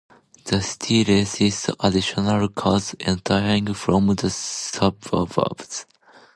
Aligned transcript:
The 0.45 0.63
city 0.63 1.03
resists 1.03 1.69
additional 1.79 2.49
cars 2.49 2.95
entering 3.01 3.71
from 3.75 4.07
the 4.15 4.31
suburbs. 4.31 5.85